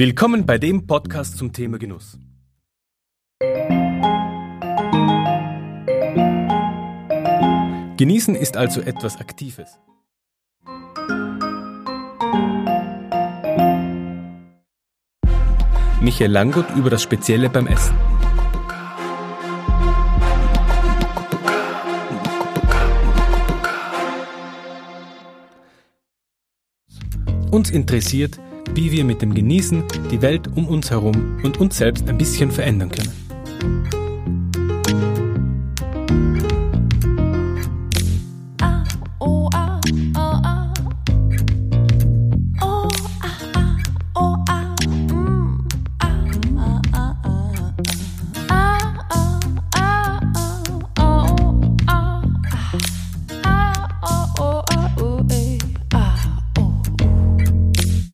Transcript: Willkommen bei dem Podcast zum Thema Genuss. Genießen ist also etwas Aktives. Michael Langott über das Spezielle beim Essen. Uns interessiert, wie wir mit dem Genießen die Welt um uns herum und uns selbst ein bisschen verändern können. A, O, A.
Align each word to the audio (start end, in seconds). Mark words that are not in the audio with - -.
Willkommen 0.00 0.46
bei 0.46 0.58
dem 0.58 0.86
Podcast 0.86 1.38
zum 1.38 1.52
Thema 1.52 1.76
Genuss. 1.76 2.20
Genießen 7.96 8.36
ist 8.36 8.56
also 8.56 8.80
etwas 8.80 9.16
Aktives. 9.16 9.76
Michael 16.00 16.30
Langott 16.30 16.66
über 16.76 16.90
das 16.90 17.02
Spezielle 17.02 17.50
beim 17.50 17.66
Essen. 17.66 17.96
Uns 27.50 27.70
interessiert, 27.70 28.38
wie 28.74 28.92
wir 28.92 29.04
mit 29.04 29.22
dem 29.22 29.34
Genießen 29.34 29.84
die 30.10 30.22
Welt 30.22 30.48
um 30.54 30.66
uns 30.66 30.90
herum 30.90 31.40
und 31.42 31.58
uns 31.60 31.76
selbst 31.78 32.08
ein 32.08 32.18
bisschen 32.18 32.50
verändern 32.50 32.90
können. 32.90 33.12
A, 38.60 38.84
O, 39.20 39.48
A. 39.52 39.57